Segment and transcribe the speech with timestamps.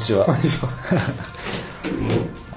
[0.00, 0.36] こんにちはこん。
[0.36, 0.68] にちは。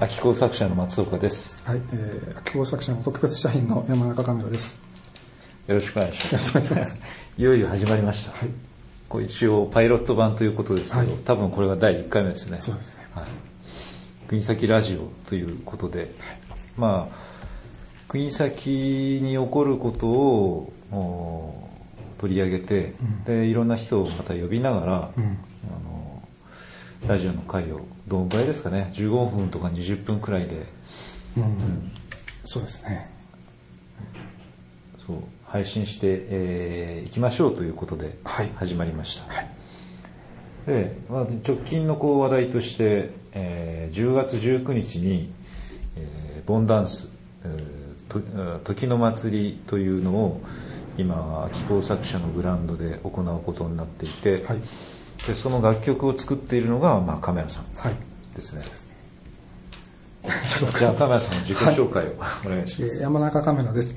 [0.00, 1.62] 秋工作者の松岡です。
[1.66, 4.74] はい、えー、秋工作者の特別社員の山中カメラです。
[5.66, 6.58] よろしくお願いします。
[6.58, 6.98] いします。
[7.36, 8.30] いよいよ始まりました。
[8.30, 8.48] はい。
[9.10, 12.62] これ一応パイロット版ということですけど、はい多分これが第1回目ですよね。
[12.62, 13.06] そうですね。
[13.14, 13.24] はい。
[14.26, 16.14] 国崎ラジオということで、
[16.78, 17.16] まあ、
[18.08, 21.68] 国崎に起こることをお
[22.16, 25.36] 取り上げて、うんで、いろんな人をまた呼びながら、うん。
[27.06, 30.66] ラジオの回をどのぐらいですかね15分とか20分くらいで
[31.36, 31.92] うん。
[32.44, 33.10] そうですね。
[35.06, 39.50] そう配信してい、えーいきましょうということではい始まりました、はい。
[40.66, 45.32] で、まあ、直近のこう話題として、えー10月19日に、
[45.96, 47.10] えーボンダンス、
[47.44, 47.94] えー
[48.60, 50.40] 時の祭りというのを
[50.96, 54.60] 今気候作者のグラウンドで行うことになっていて、はい。
[55.26, 57.94] でその楽曲を作っているのが、まあ、カメラさんはい。
[58.34, 58.94] ですねそうですね。
[60.78, 62.12] じゃあカメラさんの自己紹介を
[62.44, 63.94] お願いします、えー山中カメラです。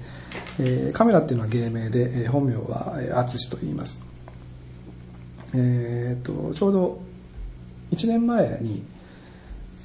[0.60, 4.02] えーカメラっていうのは芸名で、えー本名はえー淳と言います。
[5.54, 7.00] えー、とちょうど
[7.92, 8.84] 1年前に、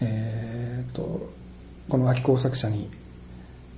[0.01, 1.31] えー、と
[1.89, 2.91] この秋工作者に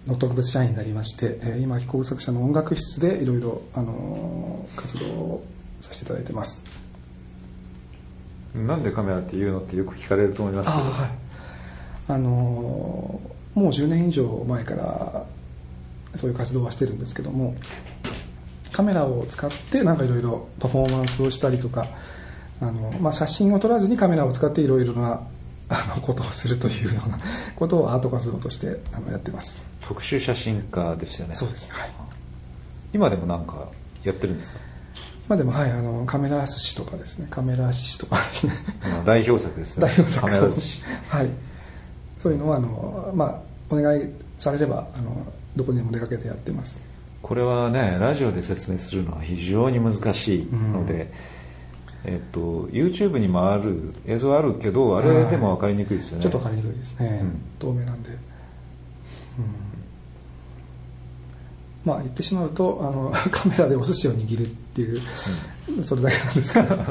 [0.06, 5.44] の特別社員になりまして、えー今秋工作者の音楽室でいろいろあのー活動を
[5.82, 6.58] させていただいてます。
[8.55, 11.10] なんでカメラって言うのってよく聞かれると思いますけど、あはい。
[12.08, 15.25] あのーもう10年以上前から
[16.16, 17.54] そういう活動はしてるんですけども
[18.72, 21.87] カメラを使ってなんかいろいろパフォーマンスをしたりとか
[22.60, 25.20] あの、まあ、写真を撮らずにカメラを使っていろいろな
[25.69, 27.20] あのことをするというような
[27.54, 29.62] ことをアート活動としてあのやってます。
[29.82, 31.37] 特殊写真家ですよね。
[31.37, 31.66] そうです。
[31.69, 31.91] ねはい。
[32.93, 33.69] 今でもなんか
[34.03, 34.59] やってるんですか？
[35.27, 37.27] 今でもはいあのカメラ寿司とかですね。
[37.31, 38.53] カメラ寿司とかですね。
[39.05, 39.87] 代表作ですね。
[39.87, 40.29] 代表作を。
[40.29, 40.83] カメラ寿司。
[41.09, 41.29] はい。
[42.19, 43.41] そういうのはあの、まあ、
[43.71, 45.27] お願いされればあの
[45.57, 46.79] どこにでも出かけてやってます。
[47.23, 51.11] これはねラジオで説明するのは非常に難しいので、
[52.05, 57.41] えっと YouTube にもある映像あるけどあれでも分かりにくいですよね、ちょっと分かりにくいですね、うん。
[57.59, 58.17] 透明なんで、うん、
[61.87, 66.75] まあ言ってしまうとあのカメラでお寿司を握るっていう、それだけなんですけど。
[66.77, 66.85] は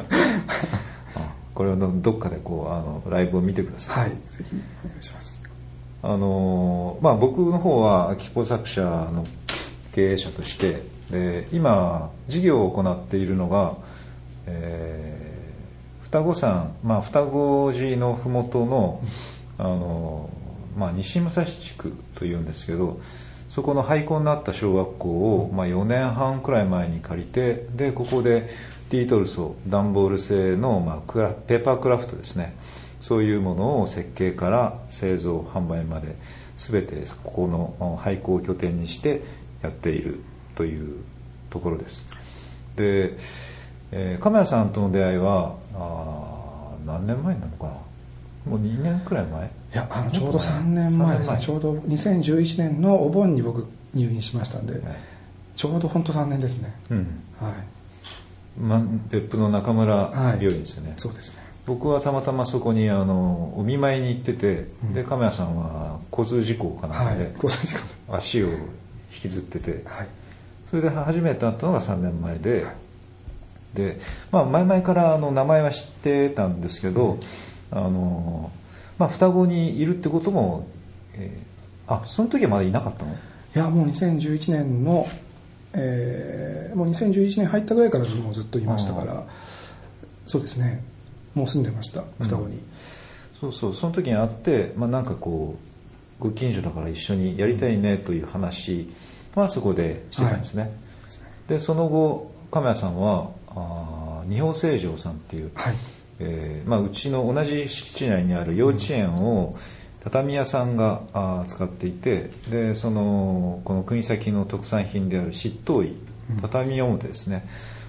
[1.16, 5.40] あこれをどどっかでこうあのライブを見てください、いぜひお願いします。
[6.02, 9.28] あのまあ、僕の方は気候作者の
[9.94, 13.76] 経営者としてで今事業を行っているのが、
[14.48, 15.34] えー
[16.14, 19.02] 双子山、まあ、双子寺の麓の
[19.58, 20.30] あの、
[20.78, 23.00] まあ、西武蔵地区というんですけど
[23.54, 28.50] そこの廃校になった小学校を、まあ、4年半くらい前に借りてでここで
[28.90, 32.56] ティートルソ段ボール製の、まあ、クラペーパークラフトですね。
[33.00, 36.16] そういうものを設計から製造販売まで
[36.58, 39.22] 全てここの廃校を拠点にして
[39.62, 40.22] やっている
[40.56, 41.04] という
[41.52, 42.06] ところです。
[42.76, 43.18] で、
[43.92, 47.72] えー、亀谷さんとの出会いはあー何年前になるのかな。
[48.52, 51.40] もう2年くらい前いやあのちょうど3年前ですね。
[51.42, 54.82] ちょうど2011年のお盆に僕入院しましたんで、はい。
[55.56, 56.74] ちょうど本当3年ですね。
[56.92, 57.24] うん。
[57.40, 58.60] はい。
[58.60, 61.38] ま、別府の中村病院ですよね、そうですね。
[61.66, 64.94] 僕はたまたまそこにあのお見舞いに行ってて、うん。
[64.94, 67.32] で亀谷さんは交通事故かなんはい。
[67.42, 67.76] 交通事
[68.08, 68.16] 故。
[68.16, 69.72] 足を引きずってて。
[69.72, 70.08] ではい。
[70.70, 72.66] それで初めて会ったのが3年前で、
[73.74, 74.00] で、
[74.32, 77.20] まあ、前々からあの名前は知ってたんですけど、
[77.72, 78.52] あの
[79.04, 80.68] まあ、双子にいるってことも、
[81.16, 81.54] えー
[81.86, 83.12] あその時はまだいなかったの？
[83.12, 83.16] い
[83.54, 85.06] やもう2011年の、
[85.74, 89.26] えーもう2011年入ったぐらいからもうずっといましたから
[90.26, 90.82] そうですね。
[91.36, 92.62] もう住んでました双子に、
[93.42, 95.58] そうそうその時に会って、まあ、なんかこ
[96.20, 98.90] うご近所だから一緒にやりたいねという話
[99.36, 100.72] はそこでしてたんですね、
[101.06, 105.74] そうでその後亀谷さんはあー二宝成城さんっていう、はい
[106.26, 109.58] えーまあ、うちの同じ敷地内にある幼稚園を
[110.02, 115.88] 畳屋さんがあー使っていてでそのこの国先の特産品である執刀医
[116.32, 116.38] うん。
[116.42, 117.46] 畳表ですね、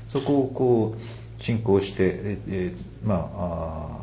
[0.08, 4.00] そこをこう進行して、ええーまああ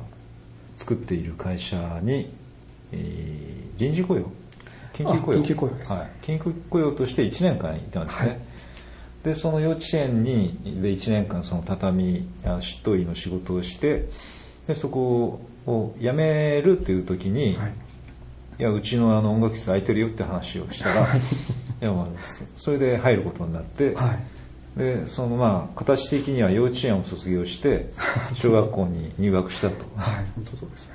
[0.77, 2.33] ー作っている会社に、
[2.91, 4.23] えー臨時雇用？
[4.93, 5.39] 緊急雇用？
[5.39, 5.97] あ緊急雇用ですね。
[5.99, 8.39] はい、緊急雇用として1年間いたんですね、はい
[9.23, 14.07] でその幼稚園にで1年間その畳あ執刀医の仕事をして
[14.67, 17.73] でそこを辞めるっていう時に、はい。
[18.59, 21.21] いやうちのあの音楽室空いてるよって話をしたらい。
[21.79, 24.19] やまあそそれで入ることになって、はい。
[24.77, 27.91] でそのまあ形的には幼稚園を卒業して
[28.35, 29.85] 小学校に入学したと。
[29.95, 30.25] はい。
[30.35, 30.93] 本当そうですね。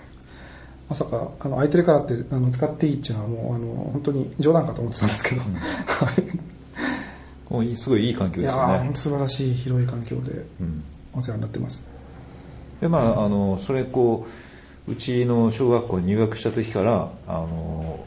[0.89, 6.57] まさかあの空いてるからってあの使っていいっていうのはもうあの本当に冗談かと思ってたんですけど、はい
[7.51, 8.75] もういいすごいいい環境いやですよね。
[8.75, 10.85] ー本当素晴らしい広い環境でうん。
[11.13, 11.85] お世話になってます。
[12.81, 14.27] でまああのそれこ
[14.87, 18.05] ううちの小学校に入学した時からあの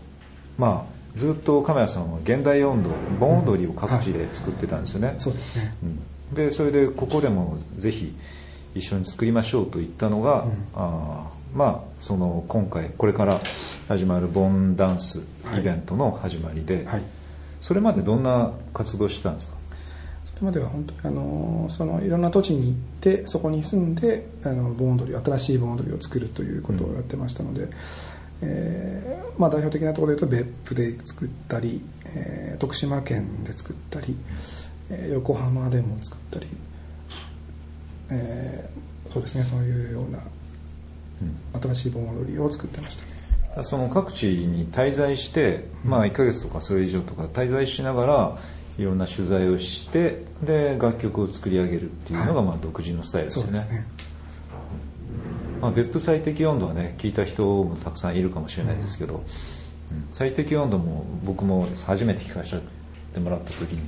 [0.57, 2.89] まあずっと亀谷さんは現代音頭
[3.19, 5.74] 盆踊りを各地で作ってたんですよね、そうですね。
[5.83, 6.33] うん。
[6.35, 8.15] でそれでここでもぜひ
[8.75, 10.51] 一緒に作りましょうと言ったのが、うん。
[10.75, 13.42] あーまあその今回これから
[13.88, 15.24] 始まる盆ダンス
[15.57, 17.03] イベントの始まりで、はい
[17.61, 19.57] それまでどんな活動してたんですか？
[20.25, 27.67] それまでは本当にあのそのいろんな土地に行ってそこに住んであの盆踊り新しい盆踊りを作るということをやってましたので、
[28.41, 34.15] えーまあ、代表的なところで言うと別府で作ったり、えー徳島県で作ったり、
[34.89, 36.47] えー横浜でも作ったり、
[38.11, 40.19] えーそうですねそういうような
[41.61, 43.03] 新しい盆踊りを作ってました。
[43.03, 43.08] ね
[43.63, 48.37] その各地に滞在して、まあ、1ヶ月とかそれ以上とか滞在しながら
[48.77, 52.45] いろんな取材をしてで楽曲を作り上げるっていうのが、はい。
[52.45, 53.85] まあ、独自のスタイルですよね。
[55.61, 60.07] まあ、別府最適温度はね聞いた人もたくさんいるかもしれないですけど、うん。
[60.11, 62.61] 最適温度も僕も初めて聞かせ
[63.13, 63.81] てもらった時に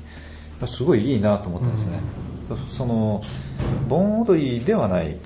[0.61, 1.99] やすごいいいなと思ったんですね、
[2.47, 3.23] そその
[3.87, 5.17] 盆踊りではない。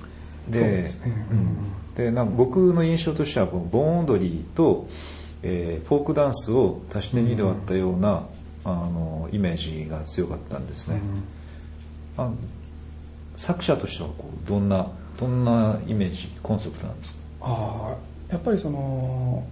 [0.48, 1.26] でそうですね。
[1.30, 4.86] うんでなんか僕の印象としてはこの盆踊りと、
[5.42, 8.26] えーフォークダンスを足して2で割ったような、
[8.64, 11.00] あのイメージが強かったんですね、
[12.18, 12.30] あ
[13.36, 14.88] 作者としてはこうどんな
[15.20, 17.18] どんなイメージコンセプトなんですか？
[17.42, 19.44] ああやっぱりその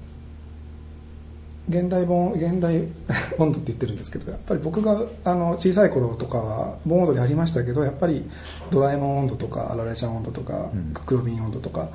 [1.68, 2.82] 現代本現代
[3.38, 8.28] 温度って言ってるんですけどやっぱり僕があの小さい頃とかは盆踊りありましたけどやっぱり
[8.70, 10.90] ドラえもん温度とかあられちゃん温度とか、うん。
[10.92, 11.88] クックロビン温度とか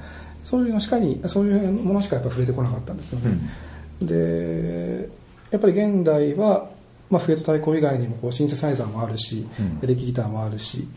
[0.43, 3.37] そういうのしかにそういうものしかやっぱ触れてこなかったんですよね、
[4.01, 5.09] で
[5.51, 6.69] やっぱり現代は、
[7.09, 9.79] まあ、フレート太鼓以外にもこうシンセサイザーもあるし、うん。
[9.83, 10.87] エレキギターもあるし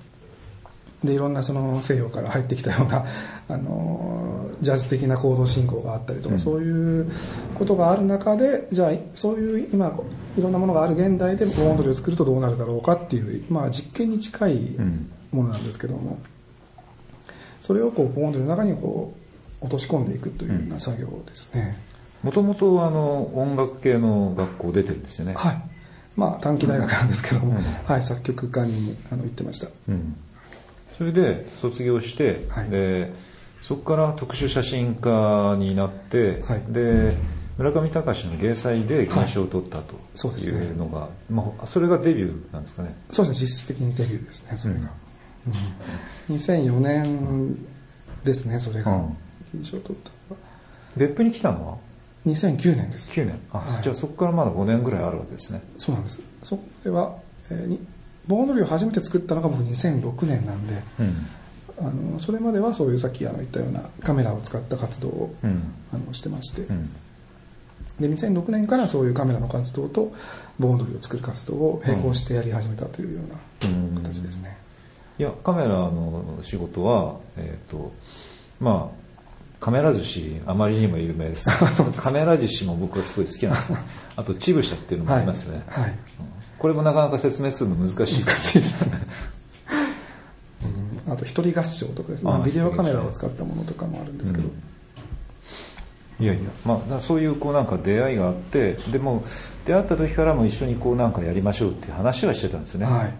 [1.02, 3.04] でいろんなその西洋から入ってきたような
[3.48, 6.38] あのジャズ的な行動進行があったりとか、うん。
[6.38, 7.10] そういう
[7.54, 9.98] ことがある中でじゃあそういう今
[10.36, 15.10] いろんなものがある現代で盆踊りを作るとどうなるだろうかっていう、まあ、実験に近いうん。
[15.32, 16.18] ものなんですけども
[17.60, 19.21] それをこう盆踊りの中にこう
[19.62, 21.78] 落とし込んでいくというような作業ですね、
[22.22, 25.62] もともとあの音楽系の学校出てるんですよね、はい。
[26.16, 27.62] まあ短期大学なんですけども、うん。
[27.62, 29.68] はい、作曲家にあの行ってました。
[29.88, 30.16] うん。
[30.98, 32.70] それで卒業して、はい。
[32.70, 33.12] で
[33.62, 36.62] そこから特殊写真家になって、はい。
[36.68, 37.16] で
[37.58, 40.58] 村上隆の芸祭で銀賞を取ったとそうですね。
[40.58, 42.96] いうのが、まあ、それがデビューなんですかね。
[43.12, 43.46] そうですね。
[43.46, 44.80] 実質的にデビューですねそれが、
[46.28, 46.36] うん。
[46.36, 47.56] 2004年
[48.24, 48.92] ですねそれが。
[48.92, 49.16] うん
[49.52, 50.42] 銀賞を取ったのが
[50.96, 51.76] 別府に来たのは
[52.26, 53.12] ？2009年です。
[53.12, 53.40] 9年。
[53.52, 53.82] あ、はい。
[53.82, 55.62] じゃあそこからまだ5年ぐらいあるわけですね。
[55.78, 56.22] そうなんです。
[56.42, 57.16] そこでは、
[57.50, 57.80] えーに
[58.28, 61.26] 盆踊りを初めて作ったのが僕2006年なんでうん。
[61.78, 65.74] あのそれまではそういうさっきあの言ったようなカメラを使った活動をうん。
[65.92, 66.90] あのしてまして、うん。
[68.00, 70.12] で2006年からそういうカメラの活動と
[70.58, 73.20] 盆踊りを作る活動を並行してやり始めたというよ
[73.62, 74.56] うな形ですね、
[75.18, 77.92] いやカメラの仕事はえっ、と
[78.60, 79.01] まあ
[79.62, 81.48] カメラ寿司あまりにも有名です。
[82.02, 83.78] カメラ寿司も僕はすごい好きなんですね
[84.16, 85.90] あとチブシャっていうのもありますよね、はい、はい。
[85.92, 85.96] うん。
[86.58, 89.00] これもなかなか説明するの難しいです難しいですね
[91.08, 92.30] あと一人合唱とかですね。
[92.32, 94.48] あまあビデオカメラを使ったものとかもあるんですけど、
[96.18, 96.24] うん。
[96.24, 99.22] いやいや、まあ、そういうこうなんか出会いがあってでも
[99.64, 103.14] 出会った時からも一緒にこうなんかやりましょうっていう話はしてたんですよね、はい。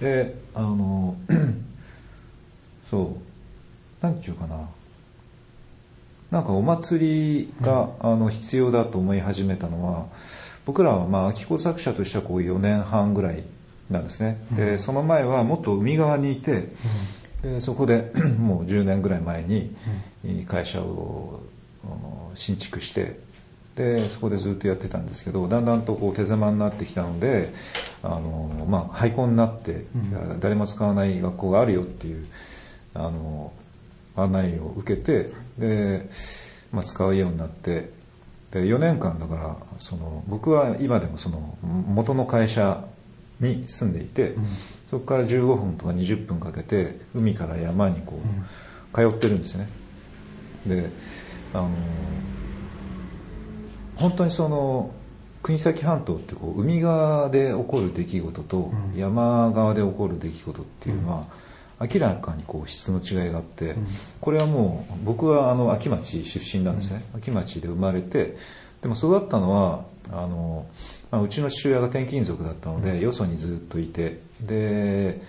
[0.00, 1.14] であの
[2.90, 3.31] そう
[4.02, 4.68] なんていうかな。
[6.30, 10.06] なんかお祭りが、あの必要だと思い始めたのは
[10.64, 13.44] 僕らはまあ秋子作者としてはこう4年半ぐらい
[13.90, 16.68] なんですね、でその前はもっと海側にいて、
[17.42, 19.76] でそこで もう10年ぐらい前に
[20.48, 21.40] 会社を
[22.34, 23.20] 新築して
[23.74, 27.52] でそこでずっとやってたんですけどだんだんとこう手狭になってきたので
[28.02, 30.40] あの、まあ、廃校になって、うん。
[30.40, 32.26] 誰も使わない学校があるよっていう
[32.94, 33.52] あの
[34.16, 36.08] 案内を受けてで、
[36.72, 37.90] まあ、使うようになって
[38.50, 42.84] で4年間だからその僕は今でもその元の会社
[43.40, 44.46] に住んでいて、うん。
[44.92, 48.20] そこから15分とか20分かけて海から山にこ
[48.92, 49.68] う通ってるんですよね。
[50.66, 50.90] で
[51.54, 51.70] あの
[53.96, 54.90] 本当にその
[55.42, 61.26] 国東半島ってこう海側で起こる出来事と山側で起こる出来事っていうのは、
[61.92, 63.74] 明らかにこう質の違いがあって、
[64.20, 68.36] これはもう僕はあの秋町出身なんですね、秋町で生まれて
[68.80, 70.66] でも育ったのはあの、
[71.10, 75.20] まあ、うちの父親が転勤族だったので、よそにずっといてで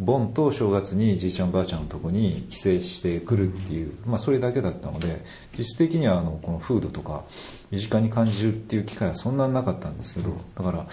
[0.00, 5.24] 盆と正月にじいちゃんばあちゃんのとこに帰省してくるっていう、まあ、それだけだったので
[5.56, 7.24] 実質的にはあのこの風土とか
[7.70, 10.86] 身近に感じるっていう機会はそんなになかったんですけどだから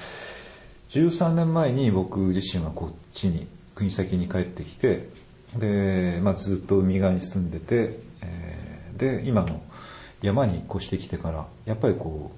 [0.90, 3.48] 13年前に僕自身はこっちに
[3.78, 5.10] 国先に帰ってきて
[5.56, 9.62] で、まあ、ずっと海側に住んでて、えー、で今の
[10.24, 12.32] 山に越してきてからやっぱりこ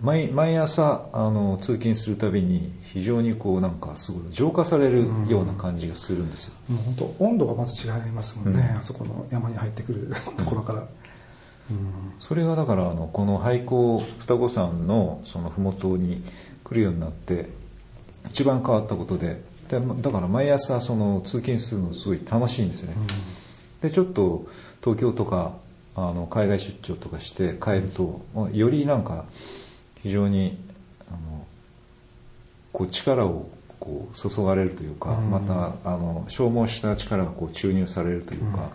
[0.00, 10.88] う毎毎朝あの通勤するたびに非常にこうなんかすごい浄化されるような感じがするんですよ、うん、もう本当温度がまず違いますもんね、うん、あそこの山に入ってくるところから、うん、
[12.18, 16.24] それがだからあのこの廃校双子山のその麓に
[16.64, 17.48] 来るようになって
[18.26, 22.94] 一番変わったことででだから毎朝その通勤するのすごい楽しいんですね、
[23.80, 24.46] でちょっと
[24.82, 25.52] 東京とか
[25.96, 28.20] あの海外出張とかして帰ると
[28.52, 29.24] よりなんか
[30.02, 30.58] 非常に
[31.08, 31.46] あの
[32.72, 33.48] こう力を
[33.80, 38.70] こう注がれるというか、うん、またあの消耗した力がこう注入されるというか、うん、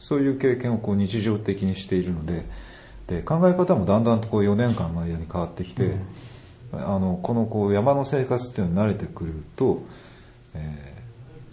[0.00, 2.44] そういう経験をこう日常的にしているので
[3.06, 5.96] で考え方もだんだんとこう4年間の間に変わってきて、
[6.72, 9.82] うん、あのこのこう山の生活っていうのに慣れてくると、
[10.54, 11.02] えー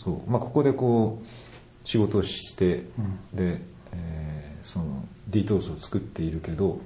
[0.03, 2.83] そうまあ、ここでこう仕事をして、
[3.33, 3.59] で、
[3.91, 6.79] えー、そのディトースを作っているけど、うん。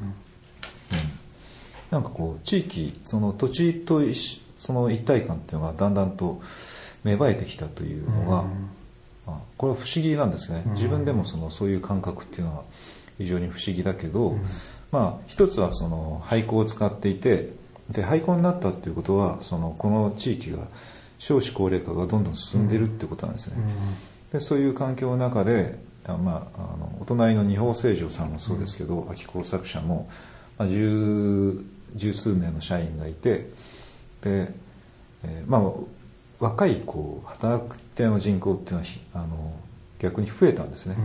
[1.92, 4.02] なんかこう地域その土地と
[4.58, 6.42] その一体感っていうのがだんだんと
[7.04, 8.44] 芽生えてきたというのが、
[9.28, 10.64] まあ、これは不思議なんですね。
[10.74, 12.64] 自分でもそのそういう感覚っていうのは
[13.20, 14.38] 非常に不思議だけど、
[14.92, 17.54] まあ一つはその廃校を使っていて
[17.92, 20.68] で廃校になったっていうことはそのこの地域が
[21.24, 23.56] 少子高齢化がどんどん進んでるってことなんですね。
[24.34, 30.10] でそういう環境の中であまあ、あのお隣の二宝清浄さんもそうですけど、秋工作者も、
[30.58, 31.64] まあ、十
[31.96, 33.50] 十数名の社員がいて
[34.22, 34.52] で、
[35.24, 35.72] えー、まあ
[36.44, 39.54] 若いこう働く手の人口っていうのはあの
[40.00, 40.98] 逆に増えたんですね、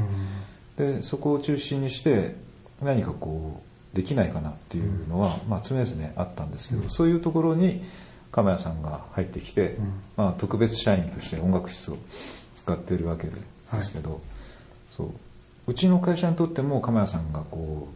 [0.79, 2.35] うん、でそこを中心にして
[2.83, 3.63] 何かこ
[3.95, 7.85] うできないかなっていうのは、うん、まあ、常々あったんですけど、うん、そういうところに
[8.39, 9.77] 亀谷さんが入ってきて、
[10.17, 11.99] まあ、特別社員として音楽室を
[12.55, 13.33] 使っているわけで
[13.83, 14.21] すけど、はい、
[14.97, 15.11] そう。
[15.67, 17.89] うちの会社にとっても亀谷さんがこ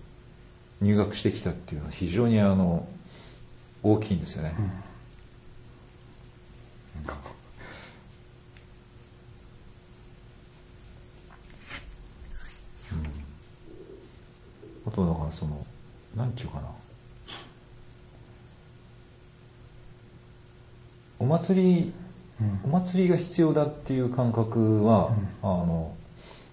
[0.81, 2.89] う入学してきたっていうのは非常にあの
[3.85, 4.53] 大きいんですよね。
[4.59, 4.71] うん。
[14.89, 15.65] あとだからその
[16.17, 16.63] 何ちゅうかな
[21.23, 21.93] お祭り、
[22.41, 25.95] うん、お祭りが必要だっていう感覚は、うん、あの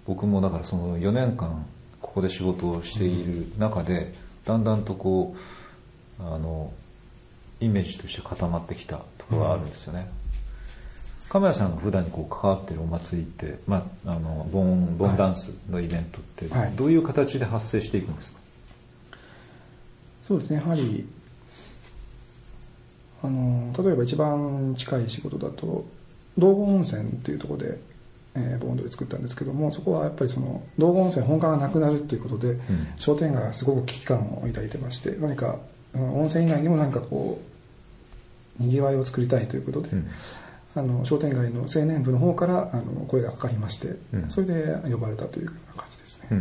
[0.06, 1.66] 僕もだからその4年間
[2.02, 4.14] ここで仕事をしている中で、
[4.46, 5.36] だんだんとこ
[6.20, 6.72] うあの
[7.60, 10.08] イメージとして固まってきたところがあるんですよね。
[11.30, 16.46] 亀谷さんが普段にこう関わってるお祭りって、まあ、あのボンボンダンスのイベントって
[16.76, 18.40] どういう形で発生していくんですか、
[19.12, 19.20] はい、
[20.28, 20.58] そうですね。
[20.58, 21.08] やはり
[23.22, 25.86] あの例えば一番近い仕事だと
[26.38, 27.80] 道後温泉っていうところで
[28.36, 32.60] えー、ボンドで作ったんですけどもそこはやっぱりその道後温泉本館がなくなるっていうことで、うん、
[32.98, 35.60] 商店街がすごく危機感を抱いてまして何か
[35.94, 37.42] 温泉以外にも何かこ
[38.60, 40.10] うにぎわいを作りたいということで、うん、
[40.76, 46.38] あの商店街の青年部の方からあの声がかかりまして、うん、それで呼ばれたという感じですね、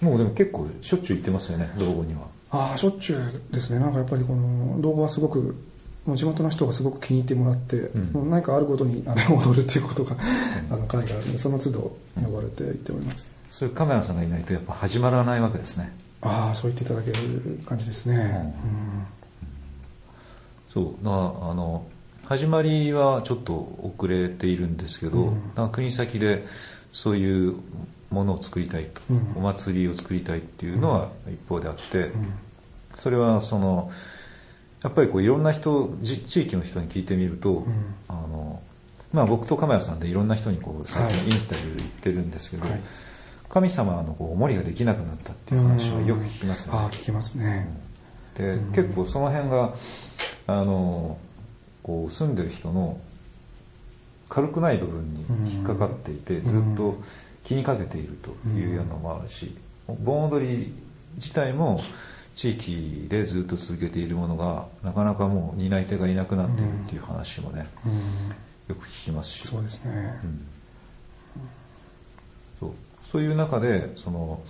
[0.00, 3.78] もうでも結構しょっちゅう行ってますよね道後にはああしょっちゅうですね。
[3.78, 5.56] なんかやっぱりこの道後はすごく
[6.04, 10.16] もう地元の人がすごく気に入ってもらって、うん、何かあるごとにあれを踊るっていうことが、
[10.70, 15.92] あの会があるのでその都度呼ばれて行っております、それカメラさんがいないとやっぱ始まらないわけですね。
[16.20, 19.02] ああそう言っていただける感じですね、うん、
[20.72, 21.04] そう。
[21.04, 21.84] なあの
[22.24, 23.54] 始まりはちょっと
[23.98, 26.46] 遅れているんですけど、うん、なんか国先で
[26.92, 27.56] そういう
[28.10, 32.12] ものを作りたいと、うん、お祭りを作りたいっていうのは一方であって、
[32.94, 33.90] それはその
[34.82, 38.62] やっぱりこういろんな人地域の人に聞いてみると、うん、あの
[39.12, 42.80] まあ、僕と亀谷さんでいろんな人にこう最近インタビュー行ってるんですけど、はい、
[43.48, 46.72] 神様のこうお守りができなくなったっていう話はよく聞きますね。
[46.74, 47.68] あ聞きますね。
[48.34, 49.74] で、結構その辺が
[50.46, 51.18] あの
[51.82, 52.98] こう住んでる人の
[54.30, 56.96] 軽くない部分に引っかかっていて、ずっと
[57.44, 59.54] 気にかけているというようなのもあるし、
[59.86, 60.72] 盆踊り
[61.16, 61.82] 自体も
[62.34, 67.92] 地域でずっと続けているものがなかなかもう担い手がいなくなっているっていう話もね、うん。
[68.68, 69.46] よく聞きますし。
[69.46, 70.20] そうですね。
[70.24, 70.46] うん。
[72.60, 72.70] そう。
[73.04, 74.40] そういう中でその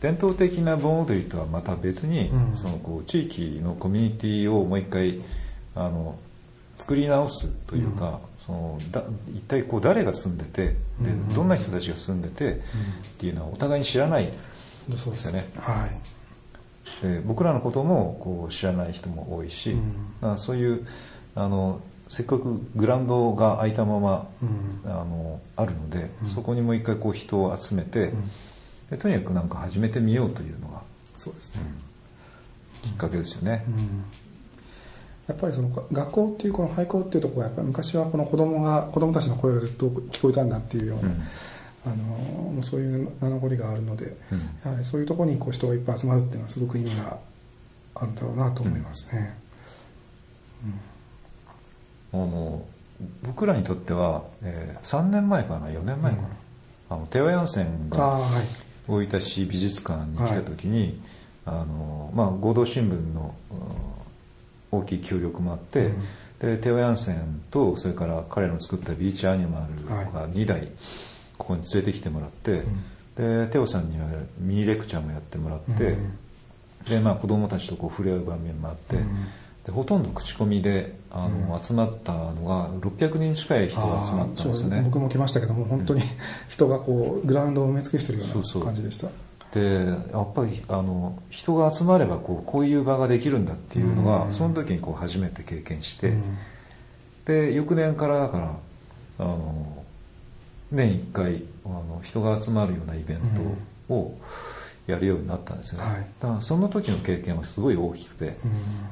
[0.00, 2.56] 伝統的な盆踊りとはまた別に、うん。
[2.56, 5.20] そのこう地域のコミュニティをもう一回
[5.74, 6.18] あの
[6.76, 12.58] 作り直すというか、そのだ一体こう誰が住んでてでうんどんな人たちが住んでてっ
[13.18, 14.32] ていうのはお互いに知らない
[14.96, 15.26] そうです。
[15.28, 16.19] よねはい
[17.02, 19.76] で僕らのこともこう知らない人も多いし、
[20.22, 20.38] うん。
[20.38, 20.86] そういう
[21.34, 24.90] あのせっかくグラウンドが空いたまま、うん。
[24.90, 26.28] あのあるので、うん。
[26.28, 28.30] そこにもう一回こう人を集めて、うん。
[28.90, 30.82] でとにかくなんか始めてみようというのが
[31.16, 31.60] そうですね。
[32.82, 33.64] きっかけですよね。
[33.68, 34.04] うん。
[35.28, 41.22] やっぱりその学校っていうこの廃校っていうところはやっぱり昔はこの子供が子供たちの声がずっと聞こえたんだっていうような、うん
[41.84, 44.38] あのそういう名残があるので、うん。
[44.64, 47.18] やはりそういうところにこう人がいっぱい集まるっていうのはすごく意味が
[47.94, 49.36] あるんだろうなと思いますね。
[52.12, 52.64] あの
[53.22, 56.28] 僕らにとっては、えー3年前かな4年前かな、
[56.90, 58.46] あのテオヤンセンああがはい。
[58.88, 61.00] 大分市美術館に来た時に、
[61.46, 66.02] あのまあ、合同新聞のうん大きい協力もあって、うん。
[66.40, 70.68] でテオヤンセンとそれから彼の作ったビーチアニマルが2台
[71.40, 72.62] ここに連れてきてもらって、
[73.16, 74.06] でテオさんには
[74.38, 76.16] ミニレクチャーもやってもらって、うん。
[76.88, 79.24] でまあ、子供たちとこう触れ合う場面もあって、うん。
[79.64, 81.62] でほとんど口コミであの、うん。
[81.62, 84.82] 集まったのが600人近い人が集まったんですよね。
[84.82, 86.02] 僕も来ましたけども本当に
[86.48, 89.08] 人がこうグラウンドを埋め尽くしてるよそうな感じでした。
[89.52, 94.32] でやっぱりあの人が集まればこうこういう場ができるんだっていうのが、うん。
[94.32, 96.38] その時にこう初めて経験して、うん。
[97.24, 98.56] で翌年からだから
[99.18, 99.79] あの
[100.70, 103.18] 年1回あの人が集まるようなイベン
[103.88, 104.18] トを
[104.86, 106.06] やるようになったんですよね、はい。
[106.20, 108.36] だからその時の経験はすごい大きくて、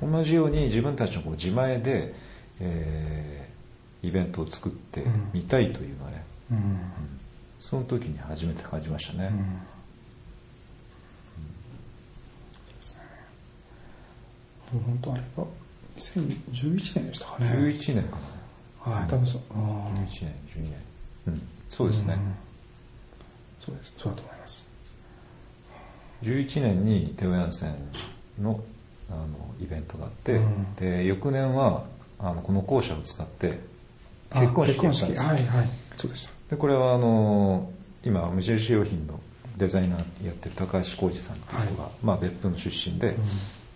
[0.02, 0.12] うん。
[0.12, 2.14] 同じように自分たちのこう自前で、
[2.60, 3.48] えー
[4.00, 6.56] イベントを作ってみたいというのはね、うん。
[6.56, 6.78] うん。
[7.60, 9.32] その時に初めて感じましたね、
[14.70, 15.44] 本当あれは
[15.96, 17.46] 2011年でしたかね。
[17.46, 18.18] 11年か
[18.86, 18.92] な。
[18.92, 19.40] はい、多分そう。
[19.50, 20.72] あー11年12年。
[21.26, 21.42] うん
[21.78, 22.34] そうですね、ん。
[23.60, 23.92] そうです。
[23.96, 24.66] そうだと思います。
[26.24, 27.76] 11年にテオヤンセン
[28.42, 28.60] の
[29.08, 29.26] あの
[29.60, 30.74] イベントがあって、うん。
[30.74, 31.84] で翌年は
[32.18, 33.60] あのこの校舎を使って
[34.30, 35.68] あ結婚式やったんですはいはい。
[35.96, 36.32] そうでした。
[36.50, 37.70] でこれはあの
[38.04, 39.20] 今無印良品の
[39.56, 43.14] デザイナーやってる高橋浩二さんという人が、まあ、別府の出身で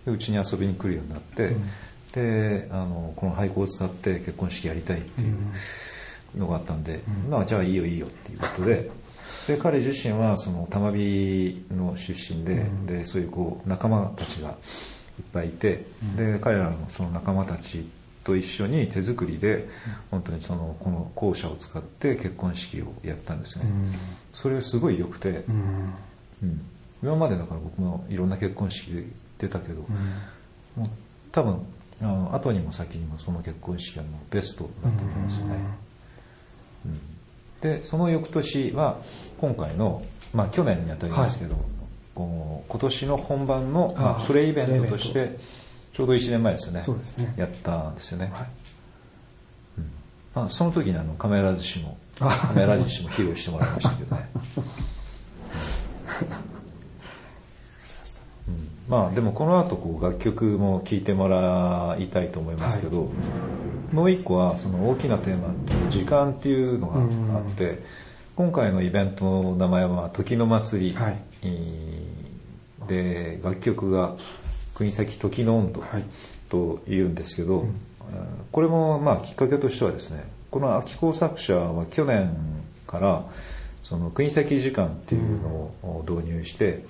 [0.05, 1.69] でうちに遊びに来るようになって、うん。
[2.11, 5.37] であのこの廃校を使って結婚式やりたいっていう
[6.35, 7.31] のがあったんで、うん。
[7.31, 8.89] まあじゃあいいよいいよっていうことで
[9.47, 12.85] で彼自身はその玉美の出身で,、うん。
[12.85, 14.55] でそういうこう仲間たちがいっ
[15.31, 15.85] ぱいいて、
[16.17, 17.85] で彼らのその仲間たち
[18.23, 19.67] と一緒に手作りで
[20.09, 23.65] 本当にそのこの校舎を使って結婚式をやったんですね、
[24.31, 25.93] それがすごい良くて、うん。
[26.43, 26.61] うん。
[27.03, 29.03] 今までだから僕もいろんな結婚式で
[29.37, 29.81] 出たけど、
[30.75, 30.89] もう
[31.31, 31.59] 多分
[32.01, 35.82] あの後にも先にもその結婚式はもうベストだと思いますよね、うん
[37.61, 38.97] でその翌年は
[39.39, 41.55] 今回の、まあ、去年にあたりますけど、
[42.13, 45.37] こう今年の本番の、まあ、プレイベントとして
[45.93, 46.83] ちょうど1年前ですよね。
[47.17, 47.33] ね。
[47.37, 48.47] やったんですよね、はい。
[49.77, 49.91] うん。
[50.35, 54.29] まあ、その時にあのカメラ寿司もあカメラ寿司も披露してもらいましたけどね、
[58.49, 58.69] うん。
[58.89, 63.09] まあでもこの後こう楽曲も聴いてもらいたいと思いますけど、
[63.93, 67.83] もう一個はその大きなテーマっていう時間っていうのがあって、
[68.35, 71.17] 今回のイベントの名前は「時の祭り」はい。
[72.87, 74.15] で楽曲が
[74.73, 76.03] 「国崎時の温度はい」
[76.49, 77.67] と言うんですけど、
[78.51, 82.35] これもまあきっかけとしてはですねこの秋工作者は去年
[82.87, 83.23] から
[83.83, 85.49] その国崎時間っていうの
[85.83, 86.83] を導入して、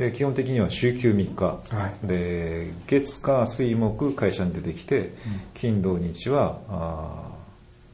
[0.00, 1.60] で基本的には週休3日、は
[2.02, 2.06] い。
[2.06, 5.12] で月火水木会社に出てきて、
[5.52, 6.58] 金土日は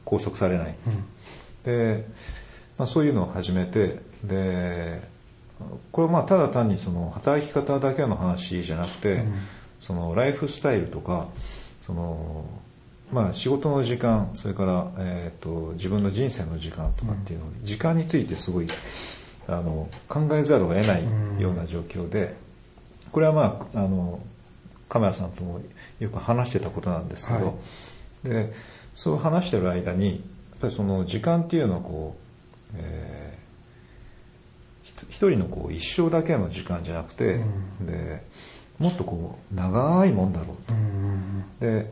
[0.05, 0.75] 拘束されない、
[1.65, 2.05] で、
[2.77, 5.01] まあ、そういうのを始めてで
[5.91, 9.25] これはまあただ単にその働き方だけの話じゃなくて、
[9.81, 11.27] そのライフスタイルとか
[11.81, 12.45] その、
[13.11, 18.67] まあ、仕事の時間それから、えー、と自分の人生の時間とかっていうの、時間についてすごい
[19.47, 21.03] あの考えざるを得ない
[21.39, 22.35] ような状況で、
[23.11, 24.19] これはまああの
[24.89, 25.61] カメラさんとも
[25.99, 27.53] よく話してたことなんですけど、は
[28.23, 28.53] で
[28.95, 30.19] そう話してる間にやっ
[30.61, 32.15] ぱりその時間っていうのはこ
[32.73, 33.37] う、えー
[35.09, 37.35] 一人のこう一生だけの時間じゃなくて、
[37.79, 37.85] うん。
[37.85, 38.23] で
[38.79, 40.55] もっとこう長いもんだろ
[41.59, 41.91] うと、で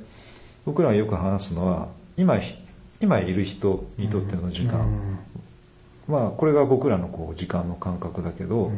[0.65, 1.87] 僕らがよく話すのは
[2.17, 2.39] 今
[3.01, 5.19] 今いる人にとっての時間、
[6.07, 8.71] まあこれが僕らのこう時間の感覚だけど、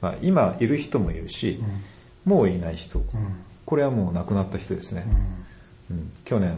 [0.00, 1.62] まあ、今いる人もいるし、
[2.24, 3.02] もういない人、
[3.64, 5.06] これはもう亡くなった人ですね、
[5.90, 6.12] うん。
[6.24, 6.56] 去年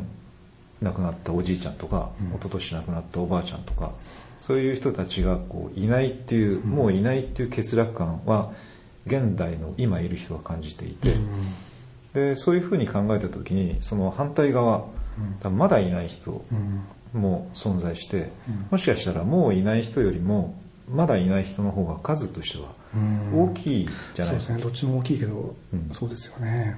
[0.83, 3.93] 亡くなったおじいちゃんとか、一昨年亡くなったおばあちゃんとか
[4.41, 8.53] そういう人たちがこういないっていう、もういないっていう欠落感は
[9.07, 11.17] 現代の今いる人は感じていて、
[12.15, 14.87] でそういうふうに考えた時にその反対側、
[15.51, 16.45] まだいない人
[17.13, 18.31] も存在して、
[18.71, 20.55] もしかしたらもういない人よりも
[20.89, 22.71] まだいない人の方が数としては
[23.35, 24.35] 大きいじゃない？
[24.35, 24.63] そうですね。
[24.63, 25.91] どっちも大きいけど、うん。
[25.93, 26.77] そうですよね。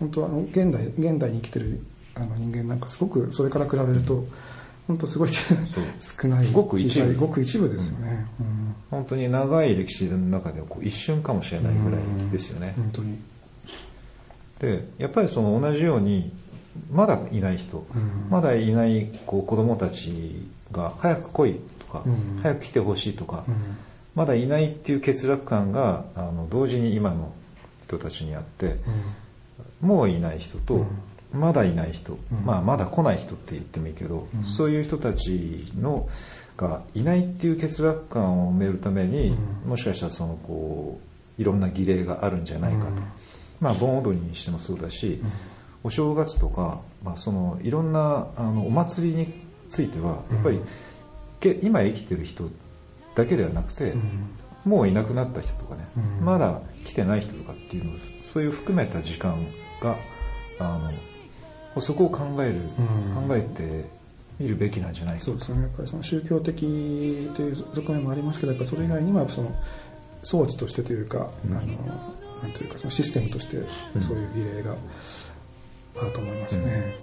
[0.00, 1.80] 本当あの現代現代に生きてる
[2.14, 4.24] あの人間なんかすごくそれから比べると
[4.88, 6.50] 本当すごい少ない。
[6.52, 7.14] ごく一部。
[7.14, 8.74] ごく一部ですよね、うん。
[8.90, 12.74] 本当に長い歴史の中でこう一瞬かもしれないぐらいですよね。
[12.76, 13.18] 本当に。
[14.58, 16.32] でやっぱりその同じように
[16.90, 18.30] まだいない人、うん。
[18.30, 22.40] まだいないこう子供たちが早く来いとか、うん。
[22.42, 23.54] 早く来てほしいとか、うん。
[24.14, 27.32] まだいないっていう欠落感があの同時に今の
[27.84, 28.76] 人たちにあって、
[29.80, 30.86] もういない人と、
[31.32, 32.44] まだいない人、うん。
[32.44, 34.44] まあ、まだ来ない人って言ってもいいけど、うん。
[34.44, 36.08] そういう人たちの
[36.56, 39.70] がいないっていう欠落感を埋めるために、うん。
[39.70, 41.00] もしかしたらそのこ
[41.38, 43.02] ういろんな儀礼があるんじゃないかと、うん。
[43.60, 45.32] まあ盆踊りにしてもそうだし、うん
[45.84, 49.32] お正月とか、まあ、そのいろんなあのお祭りに
[49.68, 50.64] ついてはやっぱり、うん
[51.42, 52.48] け今生きてる人
[53.14, 54.30] だけではなくて、うん。
[54.64, 56.24] もういなくなった人とかね、うん。
[56.24, 59.44] まだ来てない人とかっていうのをそういう含めた時間
[59.82, 59.96] が
[60.60, 60.78] あ
[61.74, 63.28] のそこを考える、うん。
[63.28, 63.84] 考えて
[64.38, 65.62] みるべきなんじゃないかそうですよね。
[65.62, 66.60] やっぱりその宗教的
[67.34, 69.52] という側面もありますけどやっぱそれ以外にもやっぱその
[70.22, 71.56] 装置としてというか、うん。
[71.56, 71.66] あの
[72.42, 73.56] なんというかそのシステムとして
[74.00, 74.76] そういう儀礼が
[76.00, 76.96] あると思いますね。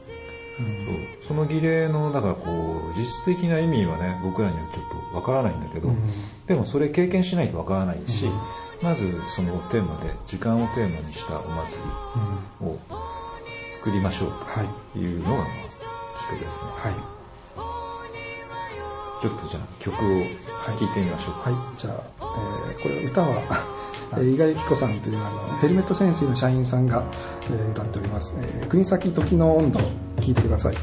[0.60, 0.65] うん。
[0.86, 0.91] そ
[1.23, 1.28] う。
[1.28, 5.97] その儀礼のだからこう実質的な意味はね僕らにはちょっとわからないんだけど、うん。
[6.45, 8.39] でもそれ経験しないとわからないし、うん。
[8.82, 11.80] まずそのテーマで時間をテーマにしたお祭
[12.62, 12.67] うん。
[12.67, 12.80] りを
[13.71, 15.47] 作りましょうはいというのがまあきっ
[16.30, 16.65] かけですね。
[16.75, 17.19] はい。
[19.21, 22.04] ちょっとじゃあ曲を聴いてみましょうか、はい、じゃあ、
[22.71, 23.79] えーこれ歌は、
[24.17, 27.04] 伊賀由紀子さんというあのヘルメット潜水の社員さんが、
[27.52, 29.80] えー歌っております、えー国崎時の温度
[30.17, 30.76] 聞いてください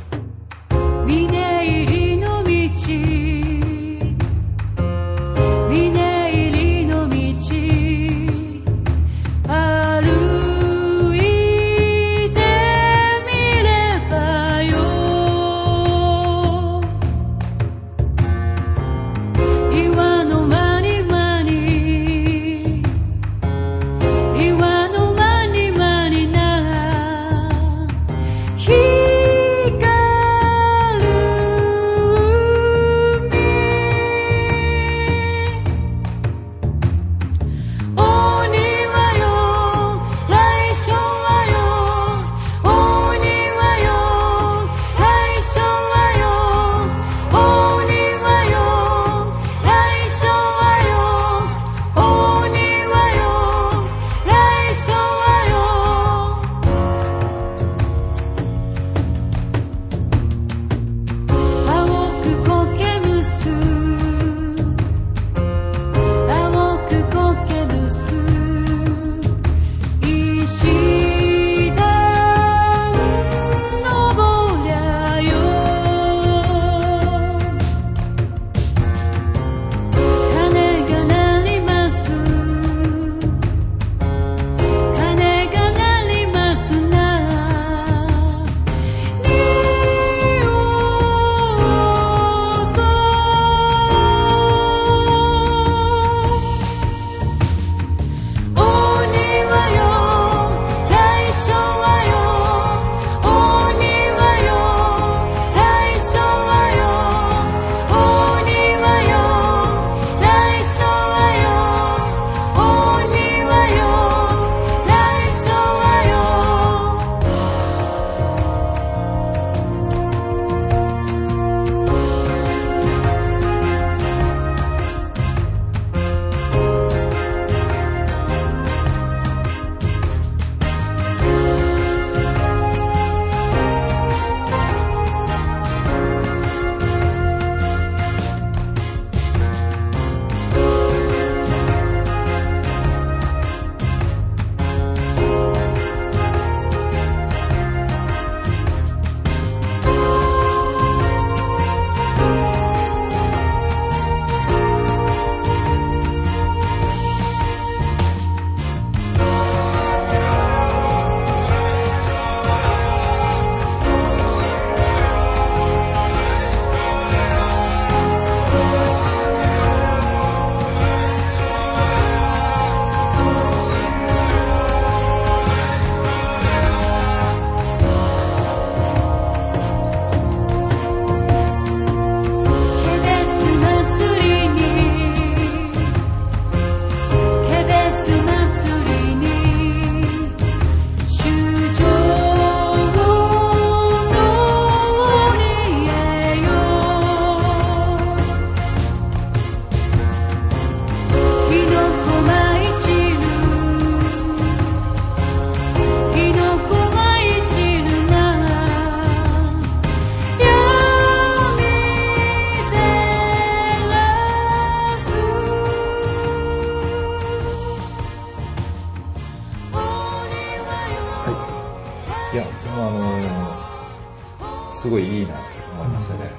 [224.72, 225.40] すごいいいなと
[225.74, 226.30] 思いますよね、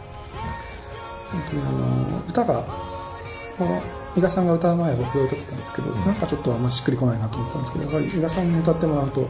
[1.31, 2.63] 本当にあの歌が
[3.57, 3.81] この
[4.15, 9.29] 伊賀さんが歌う前は僕が歌ってたんですけど、なんかちょっとあんましっくりこないなと思ってたんですけどやっぱり伊賀さんに歌ってもらうと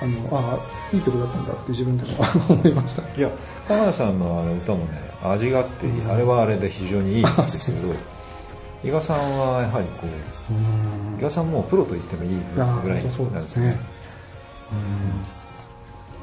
[0.00, 0.58] あのあ
[0.92, 3.02] あいい曲だったんだって自分でも思いました。
[3.18, 3.30] いや
[3.66, 7.94] 浜田さんのあの歌もね味があって、あれはあれで非常にいいんですけど
[8.84, 10.06] 伊賀さんはやはりこ
[10.50, 11.18] ううん。
[11.18, 13.78] 伊賀さんもうプロと言ってもいいぐらいああ本当そうですね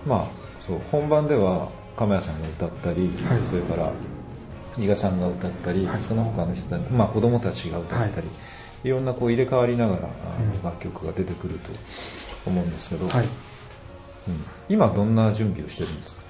[0.06, 0.28] まあ
[0.60, 3.46] そう本番では亀谷さんが歌ったり、はい。
[3.46, 3.92] それから
[4.78, 6.02] 伊賀さんが歌ったり、はい。
[6.02, 8.28] その他の人たち、まあ、子供たちが歌ったり、
[8.84, 10.64] い、ろんなこう入れ替わりながらうん。
[10.64, 11.70] 楽曲が出てくると
[12.46, 13.26] 思うんですけど、はい。
[13.26, 13.32] うん。
[14.70, 16.22] 今どんな準備をしてるんですか？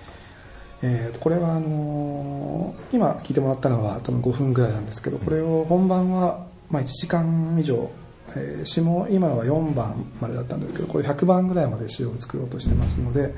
[0.81, 7.89] えーとこれはあのー今聞いてもらったのは多分5分ぐらいなんですけどこれを本番はまあ1時間以上、
[8.35, 13.33] えも今のは4番までだったんですけどこれ100番ぐらいまで詞を作ろうとしてますので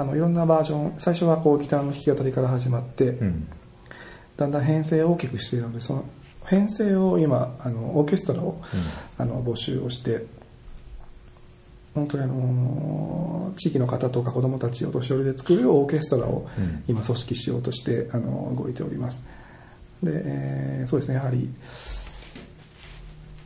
[0.00, 3.48] あのいろんなバージョン最初はこうギターの弾き語りから始まって、うん。
[4.36, 6.04] だんだん編成を大きくしているのでその
[6.46, 8.62] 編成を今あのオーケストラを、
[9.18, 10.24] あの募集をして
[11.94, 16.82] 本当にあの地域の方とか子どもたちを年寄りで作るオーケストラをうん。
[16.88, 19.22] 今組織しようとしてあの動いております。
[20.02, 21.50] で、えーそうですねやはり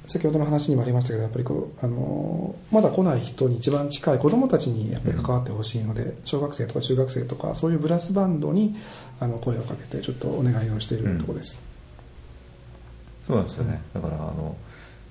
[0.06, 8.76] 先ほどの話にもありましたけどやっぱりこうあのまだ来ない人に一番近い子どもたちにやっぱり関わってほしいので小学生とか中学生とかそういうブラスバンドに
[9.20, 11.60] あの声をかけてちょっとお願いをしているところです、
[13.26, 14.56] そうなんですよね、だからあの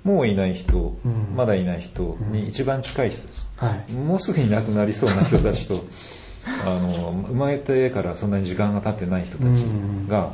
[0.03, 1.35] もういない人、うん。
[1.35, 3.91] まだいない人に一番近い人です、はい。
[3.91, 5.83] もうすぐに亡くなりそうな人たちと
[6.65, 9.63] あの生まれてからそんなに時間が経ってない人たち
[10.09, 10.33] が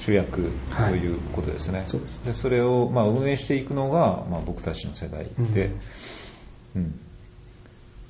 [0.00, 0.50] 主役
[0.88, 5.70] ということですね、そうですでそれを、まあ、運営していくのが、まあ、僕たちの世代で、
[6.74, 6.98] うん。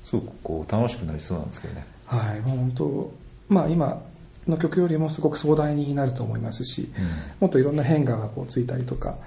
[0.05, 1.85] すごくこう楽しくなりそうなんですけどね。
[2.05, 3.13] はい、もう本当、
[3.47, 4.01] まあ今
[4.47, 7.05] の曲よりもすごく壮大になると思いますし、うん。
[7.39, 9.17] もっといろんな変化がこうついたりとか、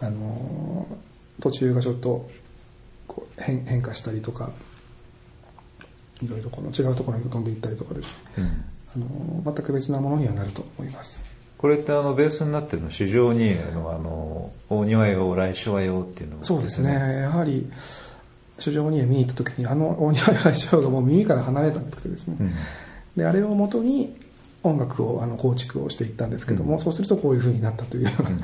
[0.00, 0.96] あのー
[1.38, 2.30] 途中がちょっと
[3.06, 4.50] こう変変化したりとか、
[6.22, 8.44] いろいろこの違うところに飛んでいったりとかですね、うん。
[8.44, 11.22] あのー全く別なものにはなると思います。
[11.58, 17.70] これってあのベースになってるの市場にあのあの大庭よ来所はよっていうのがそうですね、やはり、
[18.58, 22.54] 主情に見に行った時に、あの大庭大将がもう耳から離れたんですけどですね、うん。
[23.16, 24.16] であれをもとに
[24.62, 26.80] 音楽をあの構築をしていったんですけども、うん。
[26.80, 28.40] そうするとこういうふうになったというような、うん。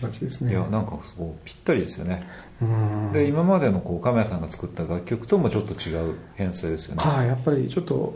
[0.00, 0.52] 形ですね。
[0.52, 2.26] いやなんかすごいぴったりですよね。
[2.60, 3.12] うん。
[3.12, 7.02] で今までのこう亀谷さんが作った楽曲ともちょっと違う編成ですよね。
[7.02, 8.14] はいやっぱりちょっと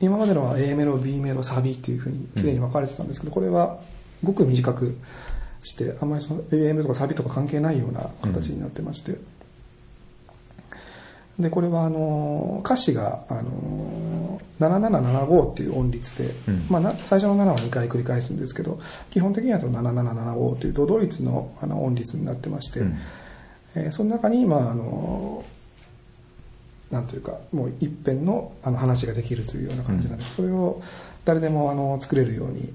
[0.00, 3.78] 今までのは A メロ B メロサビっていうふうに綺麗に分かれてたんですけど、これは
[4.22, 4.96] ごく短く
[5.62, 9.16] してあんまりその A メロとかサビとか関係ないような形になってまして、
[11.38, 16.66] でこれはあの歌詞があの7775っていう音率で、うん。
[16.68, 18.78] まあ、な最初の7は2回繰り返すんですけど
[19.10, 22.98] 基本的には7775というドドイツのあの音率になってまして、うん。
[23.74, 25.44] えーその中に、まあ、あの
[26.90, 30.82] なんというかもう一辺のあの話ができるというような感じなんです、それを
[31.24, 32.72] 誰でもあの作れるように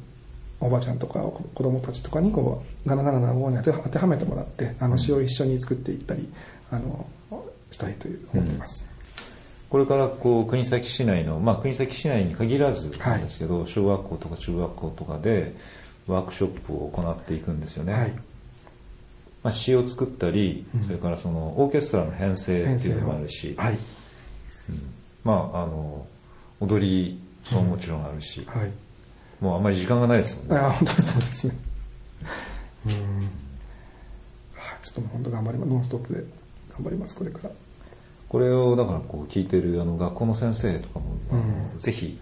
[0.60, 6.28] おばちゃんとか子子供たちとかにこう7775に当て当てはめてもらってあの詩を一緒に作っていったり
[6.72, 7.06] あの
[7.72, 8.84] したいという思っています、
[9.70, 15.56] これからこう国東市内の、まあ、国東市内に限らずなんですけど、小学校とか中学校とかで
[16.08, 18.12] ワークショップを行っていくんですよね、はい。
[19.44, 20.82] まあ、詩を作ったり、うん。
[20.82, 23.78] それからそのオーケストラの編成っていうのもあるし、はい
[25.24, 26.06] まああの
[26.60, 27.20] 踊り
[27.52, 28.72] ももちろんあるし、はい。
[29.42, 30.58] もうあんまり時間がないですもんね。
[30.58, 31.56] あ本当にそうですね。
[32.88, 32.92] うん。
[32.94, 33.02] はい。
[34.82, 36.24] ちょっともう本当頑張りますノンストップで
[36.74, 37.50] 頑張りますこれから。
[38.28, 41.06] これをだからこう聞いてるあの学校の先生とかも、
[41.74, 41.80] うん。
[41.80, 42.20] ぜひ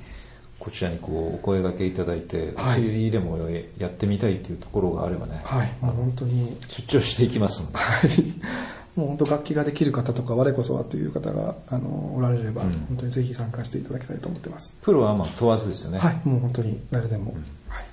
[0.59, 3.11] こちらにこうお声掛けいただいて、はい。
[3.11, 3.37] でも
[3.77, 5.71] やってみたいっていうところがあればね、はい。
[5.81, 6.57] もう本当に。
[6.67, 8.09] 出張していきますので、はい
[8.97, 12.71] もう本当楽器ができる方とか我こそはという方があのおられれば、うん。
[12.89, 17.45] 本当にぜひ参加していただきたいと思ってます、プロはまあ問わずですよね、はいもう本当に誰でも、うん。
[17.69, 17.85] はい。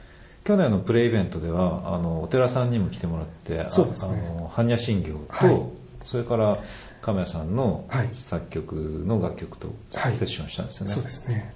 [0.44, 4.24] 去年のプレイベントではあのお寺さんにも来てもらってあそうですね。
[4.26, 5.62] あの般若心経と、はい。
[6.04, 6.58] それから
[7.02, 8.08] 亀谷さんのはい。
[8.12, 8.74] 作曲
[9.06, 10.12] の楽曲とはい。
[10.14, 11.54] セッションしたんですよね、そうですね、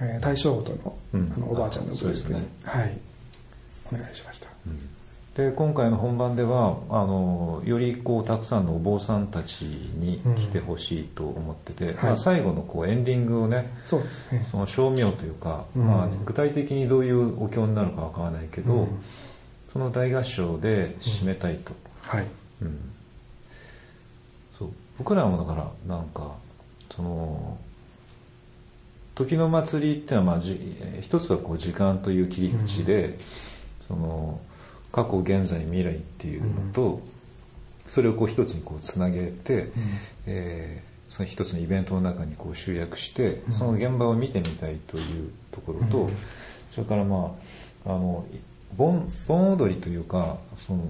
[0.00, 1.32] えー大正音の,、うん。
[1.36, 2.46] あのおばあちゃんのグルーね。
[2.62, 2.98] はい。
[3.92, 4.46] お願いしました
[5.40, 11.94] で今回の本番ではあのよりこうたくさんのお坊さんたちに来てほしいと思ってて、はい。
[11.94, 14.46] まあ、最後のこうエンディングをねそうですね。
[14.50, 15.86] その称名というか、うん。
[15.86, 18.88] まあ、具体的にどういうお経になるかわからないけど、うん。
[19.72, 21.72] その大合唱で締めたいと、
[22.02, 22.26] はい。
[22.60, 22.92] うん。
[24.58, 24.68] そう。
[24.98, 26.34] 僕らもだからなんか
[26.94, 27.56] その
[29.14, 33.18] 時の祭りっていうのは、まあ、じえー一つはこう時間という切り口で、
[33.88, 34.38] その
[34.92, 37.00] 過去現在未来っていうのと、
[37.86, 39.70] それをこう一つにこうつなげて、
[40.26, 46.16] えーその一つのイベントの中にこう集約して、その現場を見てみたいというところと、うん。
[46.72, 47.34] それからま
[47.84, 48.36] ああのい
[48.76, 50.84] 盆盆踊りというかその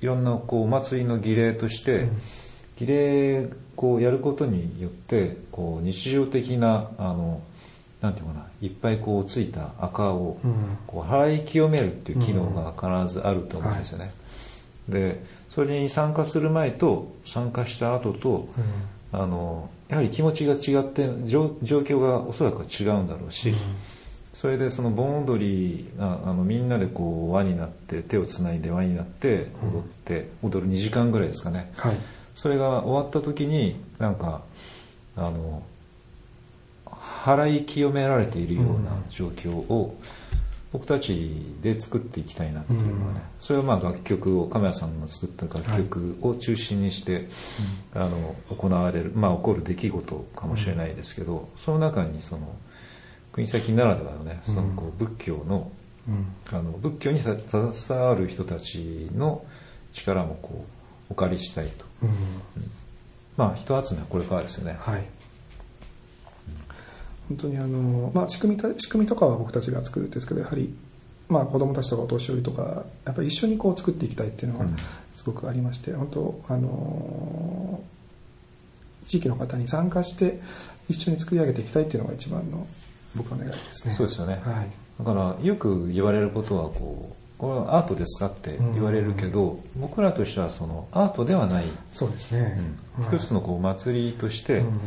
[0.00, 2.06] いろんなこうお祭りの儀礼として、
[2.76, 7.42] 儀礼こうやることによってこう日常的なあの
[8.00, 10.54] なんていうかないっぱいこうついた赤をうん。
[10.86, 14.12] こう払い清めるっていう機能が必ずあると思うんですよね。
[14.88, 18.48] でそれに参加する前と参加した後と、
[19.10, 23.54] あのやはり気持ちが違って状状況がおそらくは違うんだろうし、
[24.34, 31.72] それでその盆踊りがあのみんなでこう輪になって手をつないで輪になって踊って、踊る2時間ぐらいですかね。
[31.76, 31.96] はい。
[32.34, 34.42] それが終わった時になんか
[35.16, 35.62] あの
[37.26, 39.96] 払い清められているような状況を
[40.72, 43.20] 僕たちで作っていきたいなっていうのはね、うん。
[43.40, 47.26] それはまあ楽曲をカメラさんの作った楽曲を中心にして、
[47.94, 52.54] あの行われるまあ起こる出来事かもしれないですけど、その中にその
[53.32, 55.72] 国崎ならではのねそのこう仏教の
[56.08, 56.26] うん。
[56.56, 57.36] あの仏教にた
[57.72, 59.44] 携わる人たちの
[59.92, 60.64] 力もこ
[61.10, 61.84] うお借りしたいと。
[62.02, 62.10] うん。
[63.36, 64.76] まあ人集めはこれからですよね。
[64.78, 65.04] はい
[67.28, 70.74] 本当にあの、まあ、仕組みた仕組みとかは僕たちが作るんですけどやはり、
[71.28, 74.76] まあ、子供たちとかお年寄りとかやっぱり一緒にこう作っていきたいっていうのがうん。
[75.16, 77.80] すごくありまして、本当あの
[79.08, 80.40] 地域の方に参加して
[80.90, 82.66] 一緒に作り上げていきたいっていうのが一番の
[83.14, 83.94] 僕の願いですね。
[83.94, 84.34] そうですよね。
[84.44, 84.68] はい。
[84.98, 92.58] だからよく言われることはこうこれはアートですかって言われるけど、僕らとしてはそのアートではない、そうですね、
[92.98, 93.04] うん。
[93.04, 94.80] はい一つのこう祭りとして、うん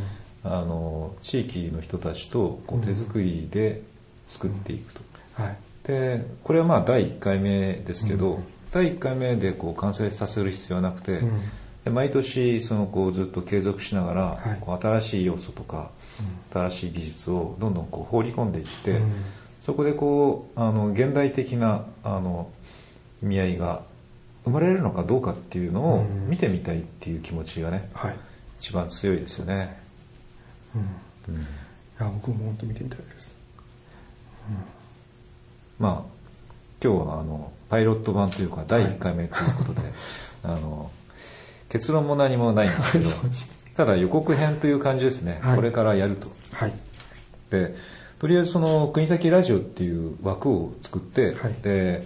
[0.43, 3.81] あの地域の人たちとこう手作りで
[4.27, 5.01] 作っていくと、
[5.33, 5.57] はい。
[5.83, 8.43] でこれはまあ第1回目ですけど、うん。
[8.71, 11.41] 第1回目でこう完成させる必要はなくて、うん。
[11.83, 14.57] で毎年そのこうずっと継続しながら、はい。
[14.61, 15.89] こう新しい要素とか、
[16.53, 19.11] 新しい技術をどんどんこう放り込んでいって、うん。
[19.59, 22.49] そこでこうあの現代的なあの
[23.21, 23.81] 意味合いが
[24.45, 26.29] 生まれるのかどうかっていうのをうん。
[26.29, 28.15] 見てみたいっていう気持ちがねはい、
[28.59, 29.78] 一番強いですよね。
[30.75, 31.47] うん、いうん。
[31.99, 33.35] や僕も本当見てみたいです。
[35.79, 36.19] まあ
[36.83, 39.81] 今日はあのパイロット版というか第1回目ということで、
[40.43, 40.91] あの
[41.69, 43.09] 結論も何もないんですけど
[43.75, 45.55] ただ予告編という感じですね、はい。
[45.55, 46.27] これからやると。
[46.53, 46.73] はい。
[47.49, 47.75] で
[48.19, 51.55] とりあえずその国崎ラジオっていう枠を作って、はい。
[51.61, 52.05] で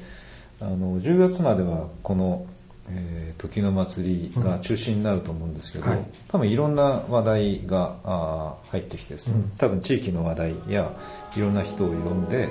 [0.59, 2.45] あの10月まではこの、
[2.89, 6.05] えー時の祭りが中心になると思うんですけど、うんはい。
[6.29, 9.51] 多分いろんな話題があー入ってきてですね、うん。
[9.57, 10.91] 多分地域の話題や
[11.35, 12.47] いろんな人を呼んで,、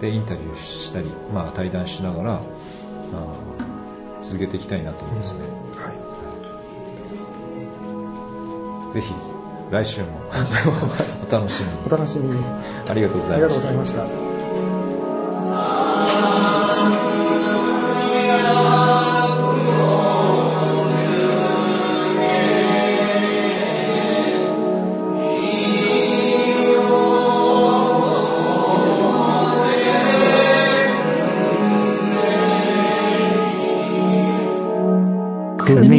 [0.00, 5.40] でインタビューしたり、まあ、対談しながらあー続けていきたいなと思いますね、
[5.76, 5.90] は
[8.90, 8.92] い。
[8.92, 9.12] ぜひ
[9.70, 10.06] 来週も
[11.26, 11.76] お楽しみに。
[11.86, 12.44] お楽しみに。
[12.88, 14.33] ありがとうごありがざいました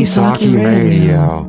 [0.05, 1.44] Saki Radio.